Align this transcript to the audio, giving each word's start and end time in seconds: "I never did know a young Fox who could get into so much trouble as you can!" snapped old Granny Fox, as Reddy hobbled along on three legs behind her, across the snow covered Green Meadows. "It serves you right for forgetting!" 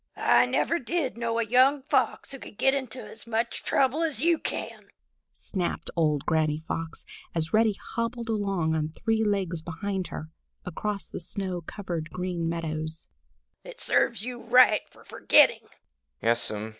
"I 0.17 0.47
never 0.47 0.79
did 0.79 1.15
know 1.15 1.37
a 1.37 1.43
young 1.45 1.83
Fox 1.83 2.31
who 2.31 2.39
could 2.39 2.57
get 2.57 2.73
into 2.73 3.15
so 3.15 3.29
much 3.29 3.61
trouble 3.61 4.01
as 4.01 4.19
you 4.19 4.39
can!" 4.39 4.87
snapped 5.31 5.91
old 5.95 6.25
Granny 6.25 6.63
Fox, 6.67 7.05
as 7.35 7.53
Reddy 7.53 7.77
hobbled 7.93 8.27
along 8.27 8.73
on 8.73 8.89
three 8.89 9.23
legs 9.23 9.61
behind 9.61 10.07
her, 10.07 10.31
across 10.65 11.07
the 11.07 11.19
snow 11.19 11.61
covered 11.61 12.09
Green 12.09 12.49
Meadows. 12.49 13.09
"It 13.63 13.79
serves 13.79 14.23
you 14.25 14.41
right 14.41 14.81
for 14.89 15.03
forgetting!" 15.05 15.67